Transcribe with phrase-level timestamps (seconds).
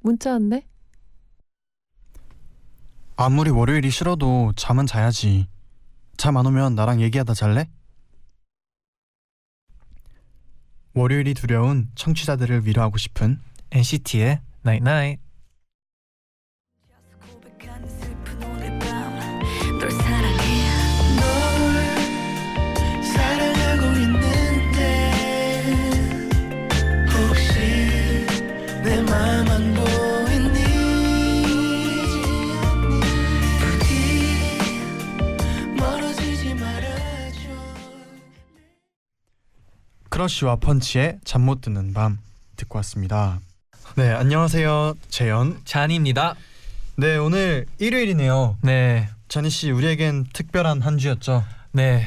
[0.00, 0.66] 문자 왔네.
[3.16, 5.46] 아무리 월요일이 싫어도 잠은 자야지.
[6.16, 7.68] 잠 안 오면 나랑 얘기하다 잘래?
[10.94, 14.40] 월요일이 두려운 청취자들을 위로하고 싶은 NCT의.
[14.64, 15.20] 고백
[40.20, 42.18] 크러쉬와 펀치의 잠 못 드는 밤
[42.56, 43.40] 듣고 왔습니다.
[43.96, 44.92] 네, 안녕하세요.
[45.08, 45.58] 재현.
[45.64, 46.34] 쟈니입니다.
[46.96, 48.58] 네, 오늘 일요일이네요.
[48.60, 49.08] 네.
[49.28, 51.42] 쟈니 씨, 우리에겐 특별한 한 주였죠.
[51.72, 52.04] 네.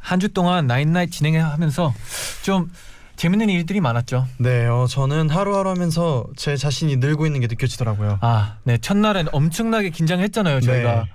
[0.00, 1.94] 한 주 동안 나인 나잇 진행하면서
[2.42, 2.72] 좀
[3.14, 4.26] 재밌는 일들이 많았죠.
[4.38, 8.18] 네, 어, 저는 하루하루 하면서 제 자신이 늘고 있는 게 느껴지더라고요.
[8.20, 8.78] 아, 네.
[8.78, 11.04] 첫날엔 엄청나게 긴장했잖아요, 저희가.
[11.04, 11.10] 네.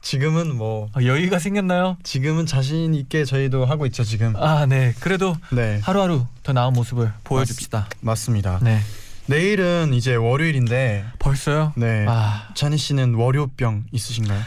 [0.00, 1.96] 지금은 뭐 아, 여유가 생겼나요?
[2.02, 4.34] 지금은 자신 있게 저희도 하고 있죠, 지금.
[4.36, 4.94] 아, 네.
[5.00, 7.88] 그래도 네, 하루하루 더 나은 모습을 보여줍시다.
[8.00, 8.58] 맞 습니다.
[8.62, 8.80] 네.
[9.26, 11.72] 내일은 이제 월요일인데 벌써요?
[11.76, 12.06] 네.
[12.08, 14.40] 아, 찬희 씨는 월요병 있으신가요?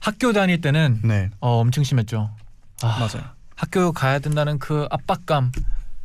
[0.00, 2.30] 학교 다닐 때는 네, 어, 엄청 심했죠.
[2.82, 3.28] 아, 맞아요.
[3.54, 5.52] 학교 가야 된다는 그 압박감.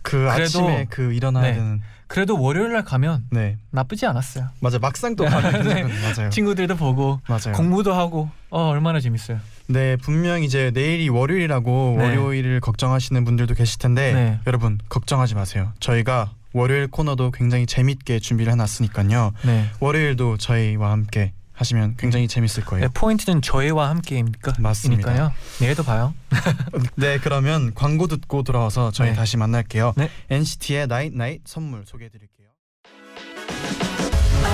[0.07, 1.53] 그 아침에 그 일어나야 네.
[1.55, 4.47] 되는 그래도 월요일 날 가면 네, 나쁘지 않았어요.
[4.61, 4.79] 맞아.
[4.79, 5.83] 막상 또 가면 네.
[6.01, 6.29] 맞아요.
[6.29, 7.51] 친구들도 보고 맞아요.
[7.53, 9.39] 공부도 하고 어 얼마나 재밌어요.
[9.67, 12.03] 네, 분명 이제 내일이 월요일이라고 네.
[12.05, 14.39] 월요일을 걱정하시는 분들도 계실 텐데 네.
[14.47, 15.73] 여러분 걱정하지 마세요.
[15.81, 19.33] 저희가 월요일 코너도 굉장히 재밌게 준비를 해놨으니까요.
[19.45, 19.65] 네.
[19.81, 22.85] 월요일도 저희와 함께 하시면 굉장히 재밌을 거예요.
[22.85, 24.53] 네, 포인트는 저희와 함께입니까?
[24.59, 25.33] 맞습니다.
[25.59, 26.13] 내일도 봐요.
[26.95, 29.15] 네, 그러면 광고 듣고 돌아와서 저희 네.
[29.15, 29.93] 다시 만날게요.
[29.97, 30.09] 네.
[30.29, 32.47] NCT의 나잇 선물 소개해 드릴게요.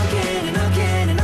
[0.07, 1.23] Again and again and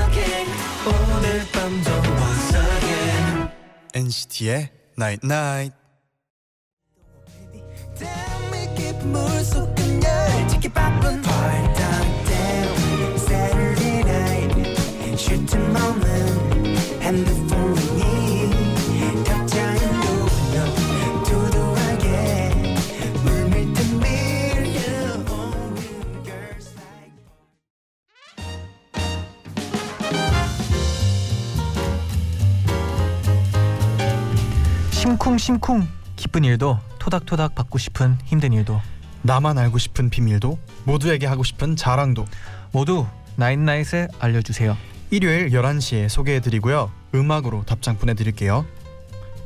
[34.92, 35.88] 심쿵심쿵.
[36.16, 38.80] 기쁜 일도 토닥토닥 받고 싶은 힘든 일도.
[39.22, 42.26] 나만 알고 싶은 비밀도 모두에게 하고 싶은 자랑도.
[42.72, 43.06] 모두
[43.36, 44.78] 나인나잇에 알려주세요.
[45.12, 46.92] 일요일 11시에 소개해드리고요.
[47.16, 48.66] 음악으로 답장 보내드릴게요.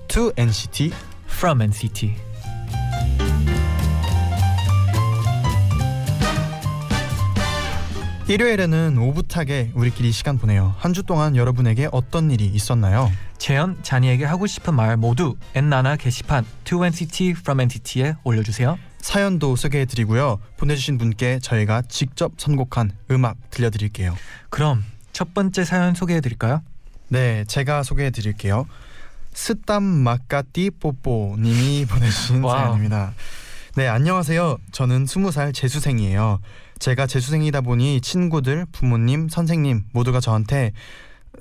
[0.10, 0.92] To NCT
[1.28, 2.16] From NCT.
[8.28, 10.74] 일요일에는 오붓하게 우리끼리 시간 보내요.
[10.78, 13.12] 한 주 동안 여러분에게 어떤 일이 있었나요?
[13.38, 18.78] 재현, 잔이에게 하고 싶은 말 모두 엔나나 게시판 To NCT From NCT에 올려주세요.
[19.00, 20.40] 사연도 소개해드리고요.
[20.58, 24.16] 보내주신 분께 저희가 직접 선곡한 음악 들려드릴게요.
[24.50, 26.62] 그럼 첫 번째 사연 소개해 드릴까요?
[27.10, 28.68] 네, 제가 소개해 드릴게요.
[29.34, 32.42] 스땀 마까띠 뽀뽀 님이 보내주신.
[32.42, 33.14] 사연입니다.
[33.76, 34.58] 네, 안녕하세요.
[34.72, 36.40] 저는 20살 재수생이에요.
[36.80, 40.72] 제가 재수생이다 보니 친구들, 부모님, 선생님 모두가 저한테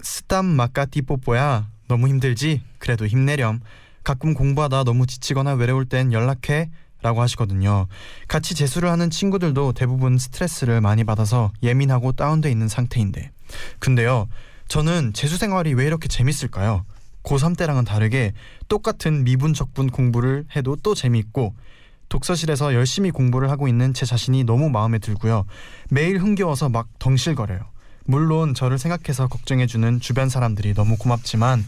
[0.03, 2.63] 스땀 마까띠 뽀뽀야 너무 힘들지?
[2.79, 3.61] 그래도 힘내렴.
[4.05, 6.71] 가끔 공부하다 너무 지치거나 외로울 땐 연락해
[7.03, 7.87] 라고 하시거든요.
[8.29, 13.31] 같이 재수를 하는 친구들도 대부분 스트레스를 많이 받아서 예민하고 다운돼 있는 상태인데
[13.79, 14.29] 근데요
[14.69, 16.85] 저는 재수 생활이 왜 이렇게 재밌을까요?
[17.25, 18.33] 고3 때랑은 다르게
[18.69, 21.55] 똑같은 미분 적분 공부를 해도 또 재미있고
[22.09, 25.47] 독서실에서 열심히 공부를 하고 있는 제 자신이 너무 마음에 들고요.
[25.89, 27.61] 매일 흥겨워서 막 덩실거려요.
[28.05, 31.65] 물론 저를 생각해서 걱정해주는 주변 사람들이 너무 고맙지만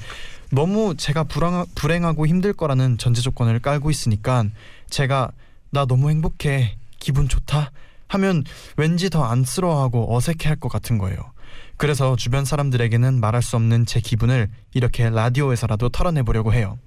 [0.51, 4.45] 너무 제가 불황, 불행하고 힘들 거라는 전제 조건을 깔고 있으니까
[4.91, 5.31] 제가
[5.71, 7.71] 나 너무 행복해 기분 좋다
[8.09, 8.45] 하면
[8.77, 11.34] 왠지 더 안쓰러워하고 어색해할 것 같은 거예요.
[11.77, 16.79] 그래서 주변 사람들에게는 말할 수 없는 제 기분을 이렇게 라디오에서라도 털어내보려고 해요.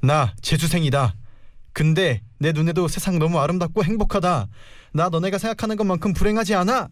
[0.00, 1.14] 나 재수생이다.
[1.72, 4.48] 근데 내 눈에도 세상 너무 아름답고 행복하다.
[4.92, 6.88] 나 너네가 생각하는 것만큼 불행하지 않아.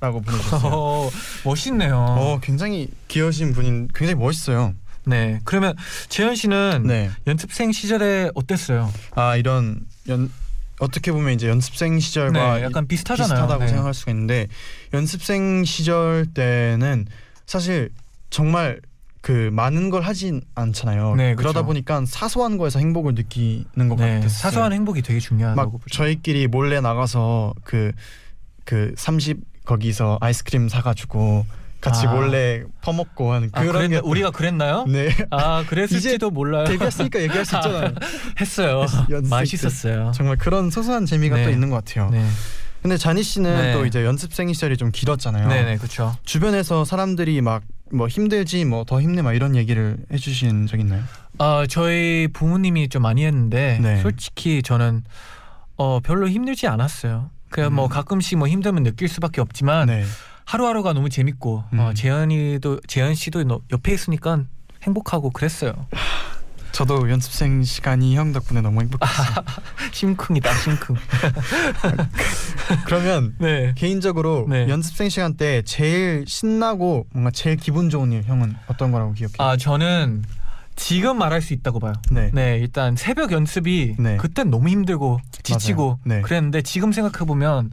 [0.00, 0.72] 라고 보내주셨어요.
[0.72, 1.10] 어,
[1.44, 1.96] 멋있네요.
[1.96, 4.74] 어, 굉장히 귀여우신 분인 굉장히 멋있어요.
[5.04, 5.40] 네.
[5.44, 5.74] 그러면
[6.08, 7.10] 재현 씨는 네.
[7.26, 8.92] 연습생 시절에 어땠어요?
[9.14, 10.30] 아 이런 연
[10.80, 13.34] 어떻게 보면 이제 연습생 시절과 네, 약간 이- 비슷하잖아요.
[13.34, 13.68] 비슷하다고 네.
[13.68, 14.48] 생각할 수가 있는데
[14.94, 17.06] 연습생 시절 때는
[17.46, 17.90] 사실
[18.30, 18.80] 정말
[19.22, 21.14] 그 많은 걸 하진 않잖아요.
[21.16, 21.66] 네, 그러다 그렇죠.
[21.66, 24.28] 보니까 사소한 거에서 행복을 느끼는 것 네, 같았어요.
[24.28, 25.94] 사소한 행복이 되게 중요하다고 보죠.
[25.94, 27.52] 저희끼리 몰래 나가서
[28.66, 31.44] 그그30 거기서 아이스크림 사가지고
[31.80, 32.12] 같이 아.
[32.12, 34.00] 몰래 퍼먹고 하는 아, 그런 그랬나?
[34.00, 34.84] 게 우리가 그랬나요?
[34.86, 36.64] 네 아, 그랬을지도 몰라요.
[36.66, 37.94] 데뷔했으니까 얘기할 수 있잖아요.
[38.40, 38.86] 했어요.
[39.28, 40.12] 맛있었어요.
[40.14, 41.44] 정말 그런 소소한 재미가 네.
[41.44, 42.10] 또 있는 것 같아요.
[42.10, 42.24] 네,
[42.82, 43.72] 근데 자니 씨는 네.
[43.72, 45.48] 또 이제 연습생 시절이 좀 길었잖아요.
[45.48, 46.14] 네, 네, 그렇죠.
[46.24, 47.62] 주변에서 사람들이 막
[47.92, 51.02] 뭐 힘들지 뭐 더 힘내 막 이런 얘기를 해주신 적 있나요?
[51.38, 54.00] 아, 저희 부모님이 좀 많이 했는데 네.
[54.00, 55.02] 솔직히 저는
[55.76, 57.30] 어 별로 힘들지 않았어요.
[57.50, 57.88] 그냥 뭐 음.
[57.88, 60.04] 가끔씩 뭐 힘들면 느낄 수밖에 없지만 네.
[60.54, 61.78] 하루하루가 너무 재밌고 음.
[61.78, 64.42] 어, 재현이도 재현 씨도 너- 옆에 있으니까
[64.82, 65.86] 행복하고 그랬어요.
[66.72, 69.44] 저도 연습생 시간이 형 덕분에 너무 행복했어요.
[69.92, 70.96] 심쿵이다, 심쿵.
[72.84, 73.74] 그러면 네.
[73.76, 74.68] 개인적으로 네.
[74.68, 79.36] 연습생 시간 때 제일 신나고 뭔가 제일 기분 좋은 일 형은 어떤 거라고 기억해요?
[79.38, 80.24] 아 저는
[80.74, 81.92] 지금 말할 수 있다고 봐요.
[82.10, 82.30] 네.
[82.32, 84.16] 네, 일단 새벽 연습이 네.
[84.16, 86.00] 그땐 너무 힘들고 지치고.
[86.04, 86.22] 네.
[86.22, 87.70] 그랬는데 지금 생각해 보면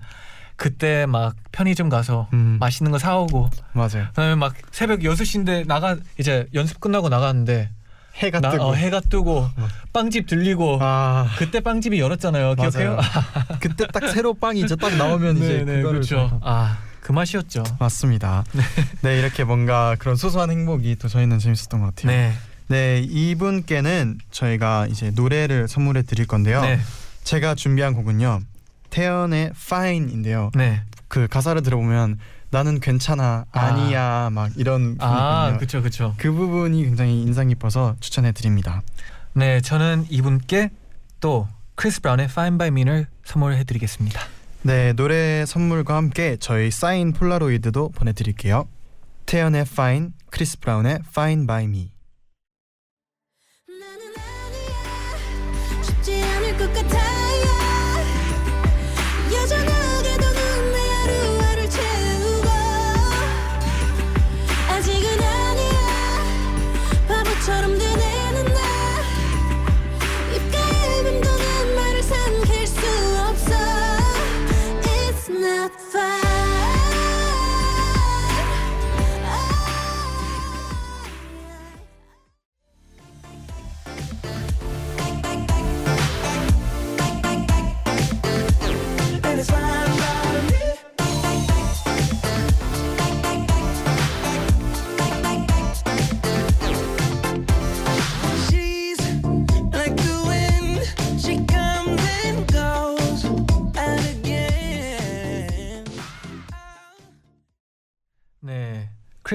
[0.57, 4.07] 그때 막 편의점 가서 음, 맛있는 거 사오고 맞아요.
[4.09, 7.69] 그다음에 막 새벽 6시인데 나가 이제 연습 끝나고 나갔는데
[8.15, 8.63] 해가 나, 뜨고.
[8.63, 9.67] 어, 해가 뜨고 어.
[9.93, 12.55] 빵집 들리고 아 그때 빵집이 열었잖아요.
[12.55, 12.95] 기억해요?
[12.95, 13.01] 맞아요.
[13.61, 16.27] 그때 딱 새로 빵이 이제 딱 나오면 이제 네, 네, 그렇죠.
[16.31, 17.63] 또- 아, 그 맛이었죠.
[17.79, 18.43] 맞습니다.
[19.01, 19.19] 네.
[19.19, 22.11] 이렇게 뭔가 그런 소소한 행복이 또 저희는 재밌었던 것 같아요.
[22.11, 22.33] 네.
[22.69, 26.61] 네 이분께는 저희가 이제 노래를 선물해 드릴 건데요.
[26.61, 26.79] 네.
[27.23, 28.39] 제가 준비한 곡은요
[28.89, 30.51] 태연의 Fine인데요.
[30.55, 30.83] 네.
[31.07, 32.19] 그 가사를 들어보면
[32.49, 33.59] 나는 괜찮아 아.
[33.59, 35.53] 아니야 막 이런 아.
[35.57, 35.81] 그렇죠.
[35.81, 36.13] 그렇죠.
[36.17, 38.81] 그 부분이 굉장히 인상 깊어서 추천해 드립니다.
[39.33, 40.71] 네, 저는 이분께
[41.19, 44.21] 또 크리스 브라운의 Fine by Me를 선물해 드리겠습니다.
[44.63, 48.67] 네 노래 선물과 함께 저희 사인 폴라로이드도 보내드릴게요.
[49.25, 51.91] 태연의 Fine, 크리스 브라운의 Fine by Me.
[53.67, 54.13] 나는
[56.01, 57.16] 아니야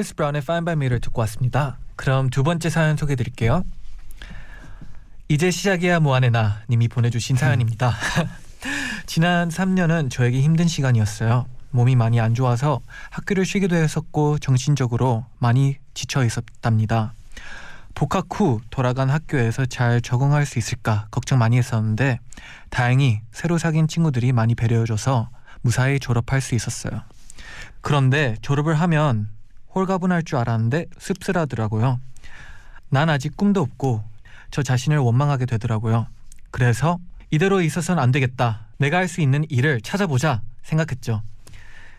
[0.02, 1.78] 크리스 브라운의 Fine by Me를 듣고 왔습니다.
[1.94, 3.62] 그럼 두 번째 사연 소개해 드릴게요.
[5.28, 7.94] 이제 시작이야 뭐하네 나 님이 보내주신 사연입니다.
[9.06, 11.47] 지난 3년은 저에게 힘든 시간이었어요.
[11.71, 12.80] 몸이 많이 안 좋아서
[13.11, 17.14] 학교를 쉬기도 했었고 정신적으로 많이 지쳐 있었답니다.
[17.94, 22.18] 복학 후 돌아간 학교에서 잘 적응할 수 있을까 걱정 많이 했었는데
[22.71, 25.30] 다행히 새로 사귄 친구들이 많이 배려해줘서
[25.61, 27.02] 무사히 졸업할 수 있었어요.
[27.82, 29.28] 그런데 졸업을 하면
[29.75, 31.99] 홀가분할 줄 알았는데 씁쓸하더라고요.
[32.91, 34.02] 난 아직 꿈도 없고
[34.50, 36.07] 저 자신을 원망하게 되더라고요.
[36.50, 36.99] 그래서
[37.31, 38.67] 이대로 있어서는 안 되겠다.
[38.79, 41.23] 내가 할 수 있는 일을 찾아보자 생각했죠.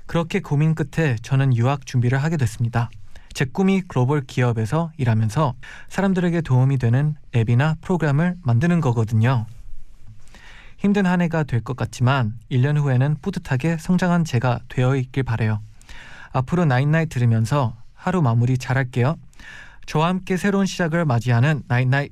[0.06, 2.90] 그렇게 고민 끝에 저는 유학 준비를 하게 됐습니다.
[3.34, 5.56] 제 꿈이 글로벌 기업에서 일하면서
[5.90, 9.48] 사람들에게 도움이 되는 앱이나 프로그램을 만드는 거거든요.
[10.78, 15.62] 힘든 한 해가 될 것 같지만 1년 후에는 뿌듯하게 성장한 제가 되어 있길 바래요.
[16.34, 19.18] 앞으로 night night 들으면서 하루 마무리 잘할게요.
[19.86, 22.12] 저와 함께 새로운 시작을 맞이하는 night night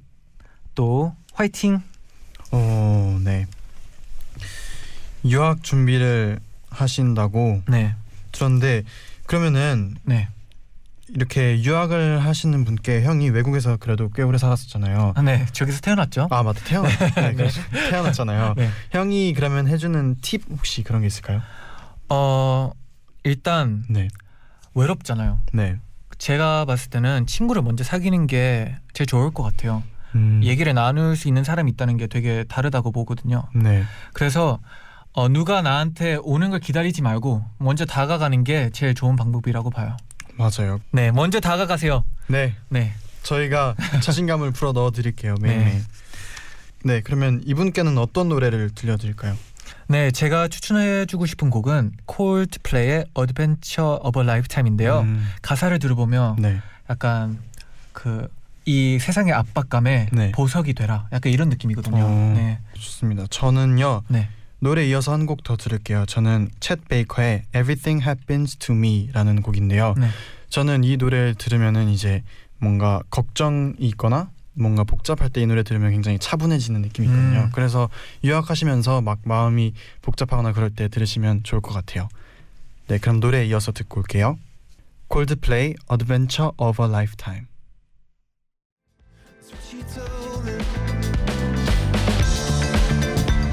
[0.76, 1.82] 또 화이팅!
[2.52, 3.46] 어, 네.
[5.26, 7.96] 유학 준비를 하신다고 네,
[8.32, 8.84] 들었는데
[9.26, 10.28] 그러면은 네.
[11.10, 15.14] 이렇게 유학을 하시는 분께 형이 외국에서 그래도 꽤 오래 살았었잖아요.
[15.16, 15.46] 아, 네.
[15.52, 16.28] 저기서 태어났죠?
[16.32, 17.62] 아 맞다 태어났 네, 그렇죠.
[17.90, 18.54] 태어났잖아요.
[18.56, 18.70] 네.
[18.92, 21.42] 형이 그러면 해주는 팁 혹시 그런 게 있을까요?
[22.10, 22.72] 어
[23.24, 24.08] 일단 네,
[24.76, 25.42] 외롭잖아요.
[25.54, 25.78] 네,
[26.18, 29.84] 제가 봤을 때는 친구를 먼저 사귀는 게 제일 좋을 것 같아요.
[30.16, 30.42] 음.
[30.44, 33.44] 얘기를 나눌 수 있는 사람이 있다는 게 되게 다르다고 보거든요.
[33.56, 33.84] 네.
[34.14, 34.60] 그래서
[35.14, 39.98] 어, 누가 나한테 오는 걸 기다리지 말고 먼저 다가가는 게 제일 좋은 방법이라고 봐요.
[40.36, 40.80] 맞아요.
[40.92, 42.04] 네, 먼저 다가가세요.
[42.28, 42.56] 네.
[42.70, 45.36] 네, 저희가 자신감을 풀어 넣어 드릴게요.
[45.42, 45.60] 매일.
[45.60, 45.66] 네.
[45.66, 45.82] 네.
[46.84, 47.02] 네.
[47.02, 49.36] 그러면 이분께는 어떤 노래를 들려 드릴까요?
[49.92, 55.02] 네, 제가 추천해주고 싶은 곡은 콜드플레이의 Adventure of a Lifetime인데요.
[55.02, 56.62] 음, 가사를 들어보면 네.
[56.90, 57.40] 약간
[57.94, 58.28] 그
[58.66, 60.32] 이 세상의 압박감에 네.
[60.34, 61.08] 보석이 되라.
[61.12, 62.04] 약간 이런 느낌이거든요.
[62.06, 62.34] 어.
[62.36, 63.26] 네, 좋습니다.
[63.28, 64.04] 저는요.
[64.08, 64.30] 네.
[64.60, 66.06] 노래 이어서 한 곡 더 들을게요.
[66.06, 69.96] 저는 챗 베이커의 Everything Happens to Me라는 곡인데요.
[69.98, 70.08] 네.
[70.50, 72.22] 저는 이 노래를 들으면은 이제
[72.60, 77.40] 뭔가 걱정이 있거나 뭔가 복잡할 때 이 노래 들으면 굉장히 차분해지는 느낌이 있거든요.
[77.42, 77.50] 음.
[77.54, 77.90] 그래서
[78.24, 82.10] 유학하시면서 막 마음이 복잡하거나 그럴 때 들으시면 좋을 것 같아요.
[82.88, 84.38] 네, 그럼 노래 이어서 듣고 올게요.
[85.08, 85.76] 콜드플레이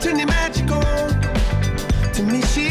[0.00, 2.12] she your magic on.
[2.14, 2.67] To me, she'd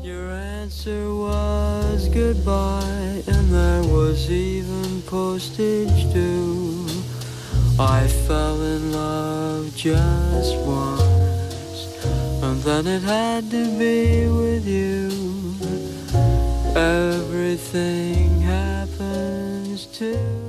[0.00, 6.86] Your answer was goodbye, and there was even postage due.
[7.80, 11.80] I fell in love just once,
[12.44, 15.10] and then it had to be with you.
[16.76, 20.39] Everything happens to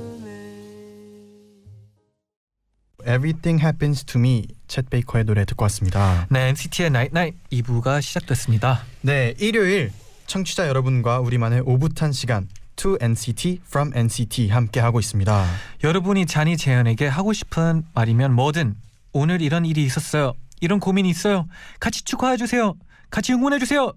[3.02, 6.26] Everything Happens to Me 챗 베이커의 노래 듣고 왔습니다.
[6.30, 8.82] 네, NCT의 Night Night 2부가 시작됐습니다.
[9.02, 9.92] 네, 일요일
[10.26, 15.46] 청취자 여러분과 우리만의 오붓한 시간 To NCT From NCT 함께 하고 있습니다.
[15.84, 18.74] 여러분이 잔이 재현에게 하고 싶은 말이면 뭐든
[19.12, 20.32] 오늘 이런 일이 있었어요.
[20.60, 21.46] 이런 고민이 있어요.
[21.80, 22.74] 같이 축하해 주세요.
[23.10, 23.92] 같이 응원해 주세요.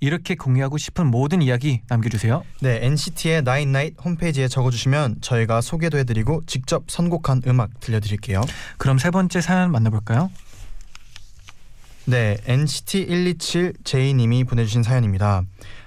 [0.00, 2.42] 이렇게 공유하고 싶은 모든 이야기 남겨주세요.
[2.60, 8.40] 네, NCT의 Nine Night 홈페이지에 적어주시면 저희가 소개도 해드리고 직접 선곡한 음악 들려드릴게요.
[8.78, 10.30] 그럼 세 번째 사연 만나볼까요?
[12.06, 15.42] 네, NCT 127J님이 보내주신 사연입니다.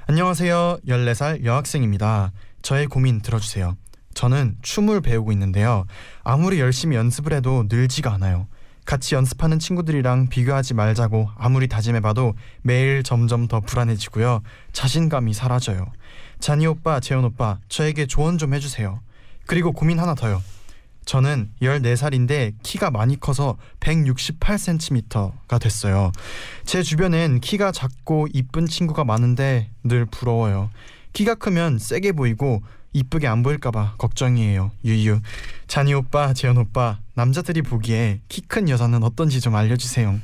[0.05, 0.77] 안녕하세요.
[0.87, 2.31] 14살 여학생입니다.
[2.61, 3.75] 저의 고민 들어주세요.
[4.13, 5.85] 저는 춤을 배우고 있는데요.
[6.23, 8.47] 아무리 열심히 연습을 해도 늘지가 않아요.
[8.85, 14.41] 같이 연습하는 친구들이랑 비교하지 말자고 아무리 다짐해봐도 매일 점점 더 불안해지고요.
[14.73, 15.85] 자신감이 사라져요.
[16.39, 18.99] 자니 오빠, 재현 오빠, 저에게 조언 좀 해주세요.
[19.45, 20.41] 그리고 고민 하나 더요.
[21.05, 26.11] 저는 14살인데 키가 많이 커서 168cm가 됐어요.
[26.63, 30.69] 제 주변엔 키가 작고 이쁜 친구가 많은데 늘 부러워요.
[31.11, 32.63] 키가 크면 세게 보이고
[32.93, 34.71] 이쁘게 안 보일까봐 걱정이에요.
[34.85, 35.19] 유유.
[35.67, 40.19] 자니 오빠, 재현 오빠, 남자들이 보기에 키 큰 여자는 어떤지 좀 알려주세요.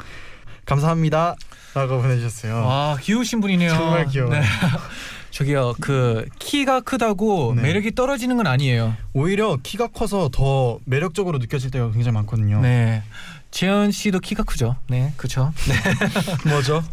[0.65, 1.35] 감사합니다.
[1.73, 2.53] 라고 보내주셨어요.
[2.63, 3.69] 와 귀여우신 분이네요.
[3.71, 4.39] 정말 귀여워요.
[4.39, 4.45] 네.
[5.31, 7.61] 저기요 그 키가 크다고 네.
[7.63, 8.95] 매력이 떨어지는 건 아니에요.
[9.13, 12.61] 오히려 키가 커서 더 매력적으로 느껴질 때가 굉장히 많거든요.
[12.61, 13.03] 네.
[13.51, 14.75] 재현 씨도 키가 크죠.
[14.89, 15.51] 네, 그렇죠.
[15.67, 15.75] 네.
[16.49, 16.83] 뭐죠?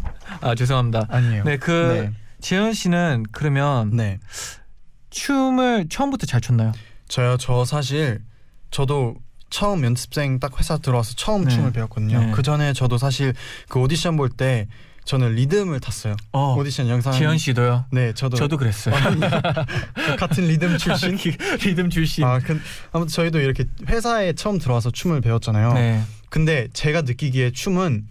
[0.41, 1.05] 아 죄송합니다.
[1.09, 1.43] 아니에요.
[1.43, 1.71] 네, 그
[2.11, 2.13] 네.
[2.39, 4.19] 재현 씨는 그러면 네.
[5.17, 6.71] 춤을 처음부터 잘 췄나요?
[7.07, 7.37] 저요.
[7.39, 8.19] 저 사실
[8.71, 9.15] 저도
[9.49, 11.49] 처음 연습생 딱 회사 들어와서 처음 네.
[11.55, 12.19] 춤을 배웠거든요.
[12.19, 12.31] 네.
[12.31, 13.33] 그 전에 저도 사실
[13.69, 14.67] 그 오디션 볼 때
[15.05, 16.17] 저는 리듬을 탔어요.
[16.33, 17.13] 어, 오디션 영상.
[17.13, 17.85] 재현 씨도요.
[17.91, 18.35] 네, 저도.
[18.35, 18.93] 저도 그랬어요.
[20.19, 21.17] 같은 리듬 출신.
[21.63, 22.25] 리듬 출신.
[22.25, 22.59] 아, 그,
[22.91, 25.73] 아무튼 저희도 이렇게 회사에 처음 들어와서 춤을 배웠잖아요.
[25.75, 26.01] 네.
[26.29, 28.07] 근데 제가 느끼기에 춤은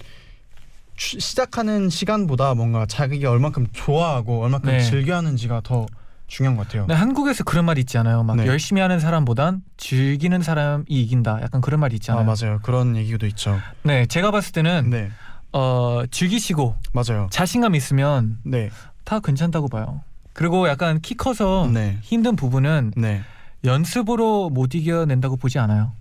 [0.96, 4.80] 추- 시작하는 시간보다 뭔가 자기가 얼만큼 좋아하고 얼만큼 네.
[4.82, 5.84] 즐겨하는지가 더
[6.26, 6.87] 중요한 것 같아요.
[6.87, 8.23] 네, 한국에서 그런 말 있지 않아요?
[8.23, 8.47] 막 네.
[8.47, 11.40] 열심히 하는 사람보단 즐기는 사람이 이긴다.
[11.42, 12.25] 약간 그런 아 있잖아요.
[12.25, 12.59] 맞아요.
[12.62, 13.59] 그런 얘기도 있죠.
[13.83, 15.11] 네, 제가 봤을 때는 네,
[15.52, 17.28] 어, 즐기시고 맞아요.
[17.30, 18.71] 자신감 있으면 네,
[19.04, 20.02] 다 괜찮다고 봐요.
[20.33, 23.23] 그리고 약간 키 커서 네, 힘든 부분은 네.
[23.64, 25.92] 연습으로 못 이겨낸다고 보지 않아요.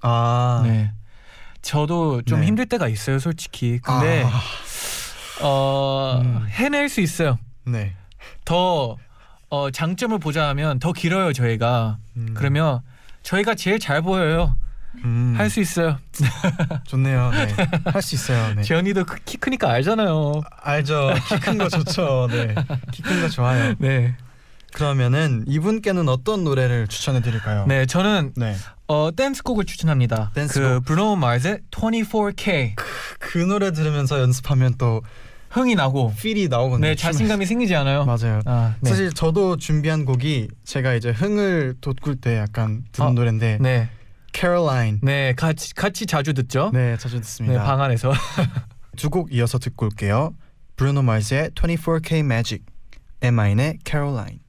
[0.00, 0.92] 아, 네.
[1.62, 2.46] 저도 좀 네.
[2.46, 3.78] 힘들 때가 있어요, 솔직히.
[3.82, 4.40] 근데 아,
[5.44, 6.46] 어, 음.
[6.48, 7.38] 해낼 수 있어요.
[7.64, 7.94] 네.
[8.44, 8.96] 더
[9.54, 11.98] 어, 장점을 보자 하면 더 길어요, 저희가.
[12.16, 12.34] 음.
[12.34, 12.80] 그러면
[13.22, 14.56] 저희가 제일 잘 보여요.
[15.04, 15.98] 음, 할수 있어요.
[16.86, 17.30] 좋네요.
[17.30, 17.54] 네.
[17.86, 18.54] 할 수 있어요.
[18.56, 18.62] 네.
[18.62, 20.40] 재현이도 크- 키 크니까 알잖아요.
[20.62, 21.12] 알죠.
[21.28, 22.28] 키 큰 거 좋죠.
[22.30, 22.54] 네.
[22.92, 23.74] 키 큰 거 좋아요.
[23.78, 24.16] 네.
[24.72, 27.64] 그러면은 이분께는 어떤 노래를 추천해 드릴까요?
[27.68, 28.56] 네, 저는 네.
[28.88, 30.30] 어 댄스곡을 추천합니다.
[30.34, 30.84] 그 댄스곡.
[30.84, 32.74] 브루노 마스의 24K
[33.20, 35.02] 그 노래 들으면서 연습하면 또
[35.54, 36.88] 흥이 나고 feel이 나오거든요.
[36.88, 38.04] 네, 자신감이 생기지 않아요?
[38.04, 38.40] 맞아요.
[38.44, 38.90] 아, 네.
[38.90, 43.88] 사실 저도 준비한 곡이 제가 이제 흥을 돋굴 때 약간 듣는 어, 노래인데 네.
[44.34, 44.98] Caroline.
[45.00, 46.70] 네, 같이 같이 자주 듣죠?
[46.74, 47.62] 네, 자주 네, 듣습니다.
[47.62, 48.12] 방 안에서.
[48.96, 50.34] 두 곡 이어서 듣고 올게요.
[50.76, 52.64] 브루노 마스의 24K Magic,
[53.22, 54.40] M.I.의 Caroline.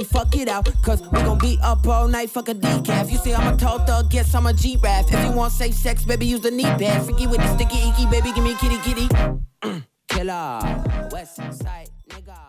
[0.00, 0.66] We fuck it out?
[0.82, 3.10] Cause we gon' be up all night, fuck a decaf.
[3.12, 5.04] You say I'm a tall thug, guess I'm a G-Rap.
[5.12, 7.04] If you want safe sex, baby, use the knee pad.
[7.04, 9.08] Freaky with the sticky icky, baby, give me kitty kitty.
[10.08, 10.60] Killer,
[11.12, 12.40] West Side nigga.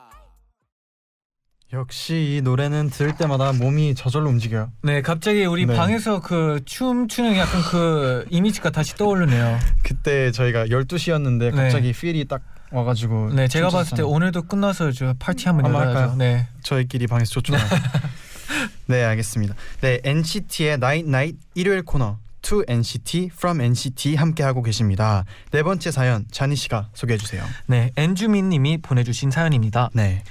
[1.74, 4.72] 역시 이 노래는 들을 때마다 몸이 저절로 움직여요.
[4.84, 5.74] 네, 갑자기 우리 네.
[5.76, 9.58] 방에서 그 춤 추는 약간 그 이미지가 다시 떠오르네요.
[9.84, 11.52] 그때 저희가 12시였는데 네.
[11.52, 12.42] 갑자기 필이 딱
[12.72, 14.16] 와가지고 네, 제가 봤을 때 춤췄잖아요.
[14.16, 16.16] 오늘도 끝나서 저 파티 한번 한번 열어야죠.
[16.16, 16.48] 네.
[16.64, 17.54] 저희끼리 방에서 좋죠.
[18.88, 19.56] 네, 알겠습니다.
[19.82, 25.26] 네, NCT의 Night Night 일요일 코너 To NCT From NCT 함께 하고 계십니다.
[25.52, 27.44] 네 번째 사연 자니 씨가 소개해 주세요.
[27.68, 29.90] 네, 엔주민 님이 보내 주신 사연입니다.
[29.94, 30.24] 네.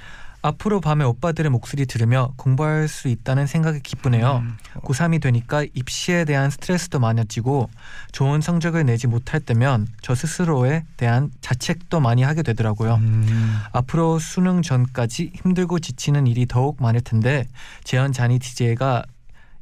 [0.43, 4.37] 앞으로 밤에 오빠들의 목소리 들으며 공부할 수 있다는 생각이 기쁘네요.
[4.43, 4.57] 음.
[4.81, 7.69] 고3이 되니까 입시에 대한 스트레스도 많아지고
[8.11, 12.95] 좋은 성적을 내지 못할 때면 저 스스로에 대한 자책도 많이 하게 되더라고요.
[12.95, 13.59] 음.
[13.71, 17.47] 앞으로 수능 전까지 힘들고 지치는 일이 더욱 많을 텐데
[17.83, 19.03] 재현 자니 DJ가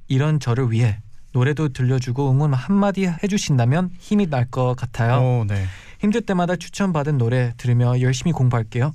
[0.07, 0.99] 이런 저를 위해
[1.33, 5.41] 노래도 들려주고 응원 한마디 해주신다면 힘이 날 것 같아요.
[5.41, 5.65] 오, 네.
[5.99, 8.93] 힘들 때마다 추천받은 노래 들으며 열심히 공부할게요.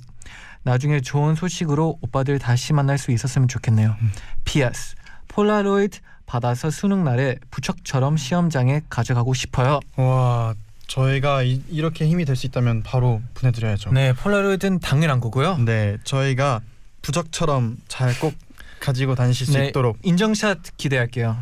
[0.65, 3.95] 나중에 좋은 소식으로 오빠들 다시 만날 수 있었으면 좋겠네요.
[4.45, 4.95] P.S.
[5.27, 9.79] 폴라로이드 받아서 수능 날에 부척처럼 시험장에 가져가고 싶어요.
[9.95, 10.55] 와,
[10.87, 13.91] 저희가 이, 이렇게 힘이 될 수 있다면 바로 보내드려야죠.
[13.91, 15.57] 네, 폴라로이드는 당연한 거고요.
[15.59, 16.61] 네, 저희가
[17.03, 18.33] 부적처럼 잘 꼭
[18.79, 21.37] 가지고 다니실 수 네, 있도록 인정샷 기대할게요.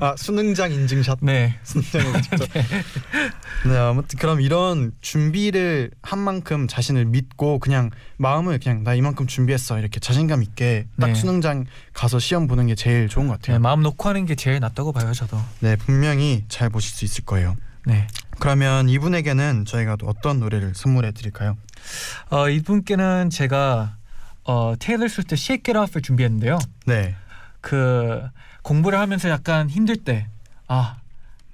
[0.00, 2.48] 아 수능장 인증샷 네, 수능장으로 직접
[3.66, 9.78] 네 아무튼 그럼 이런 준비를 한 만큼 자신을 믿고 그냥 마음을 그냥 나 이만큼 준비했어
[9.78, 11.14] 이렇게 자신감 있게 딱 네.
[11.14, 13.58] 수능장 가서 시험 보는 게 제일 좋은 것 네, 같아요.
[13.60, 15.38] 마음 놓고 하는 게 제일 낫다고 봐요, 저도.
[15.60, 17.56] 네 분명히 잘 보실 수 있을 거예요.
[17.84, 18.06] 네,
[18.38, 21.56] 그러면 이분에게는 저희가 또 어떤 노래를 선물해 드릴까요?
[22.30, 23.96] 어, 이분께는 제가
[24.44, 26.58] 어, 테일러 스위프트 Shake It Off을 준비했는데요.
[26.86, 27.14] 네.
[27.60, 28.22] 그
[28.62, 30.28] 공부를 하면서 약간 힘들 때,
[30.68, 30.96] 아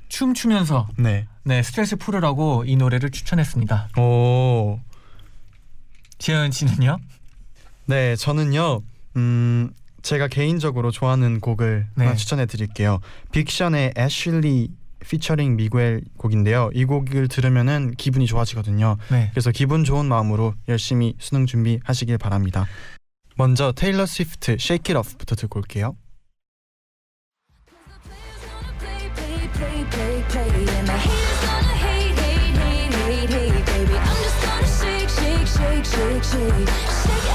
[0.08, 1.26] 춤추면서 네.
[1.44, 3.90] 네 스트레스 풀으라고 이 노래를 추천했습니다.
[3.98, 4.80] 오.
[6.18, 6.98] 재현 씨는요?
[7.86, 8.82] 네, 저는요.
[9.16, 9.70] 음,
[10.02, 12.04] 제가 개인적으로 좋아하는 곡을 네.
[12.04, 13.00] 하나 추천해 드릴게요.
[13.32, 14.68] 빅 션의 Ashley
[15.00, 16.70] featuring 미구엘 곡인데요.
[16.74, 18.96] 이 곡을 들으면은 기분이 좋아지거든요.
[19.10, 19.28] 네.
[19.30, 22.66] 그래서 기분 좋은 마음으로 열심히 수능 준비하시길 바랍니다.
[23.36, 25.94] 먼저 테일러 스위프트 Shake It Off부터 듣고 올게요.
[30.46, 33.98] And the haters gonna hate, hate, hate, hate, hate, baby.
[33.98, 37.27] I'm just gonna shake, shake, shake, shake, shake, shake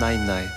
[0.00, 0.48] Nine.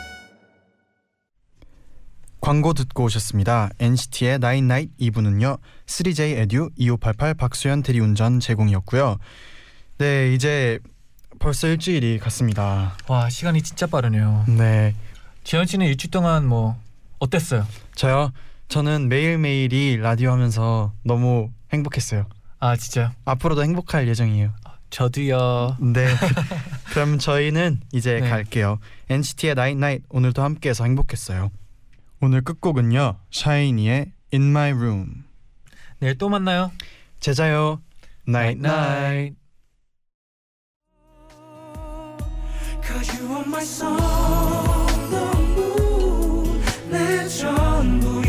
[2.40, 3.70] 광고 듣고 오셨습니다.
[3.80, 5.60] NCT의 Nine Night 2부는요.
[5.86, 9.18] 3J 에듀 2588 박수현 대리운전 제공이었고요.
[9.98, 10.80] 네, 이제
[11.40, 12.96] 벌써 일주일이 갔습니다.
[13.10, 14.46] 와 시간이 진짜 빠르네요.
[14.48, 14.96] 네.
[15.44, 16.78] 지현 씨는 일주일 동안 뭐
[17.22, 17.66] 어땠어요?
[17.96, 18.34] 저요.
[18.68, 22.26] 저는 매일매일이 라디오 하면서 너무 행복했어요.
[22.60, 23.12] 아 진짜요?
[23.26, 24.52] 앞으로도 행복할 예정이에요.
[24.90, 25.78] 저도요.
[25.80, 26.08] 네.
[26.92, 28.30] 그럼 저희는 이제 네.
[28.30, 28.80] 갈게요.
[29.10, 31.52] NCT의 Night Night 오늘도 함께해서 행복했어요.
[32.22, 33.18] 오늘 끝곡은요.
[33.30, 35.24] 샤이니의 In My Room.
[36.00, 36.72] 내일 또 만나요.
[37.20, 37.82] 제자요.
[38.28, 39.36] Night Night.
[42.84, 44.81] Cause you are my soul
[47.82, 48.21] cuando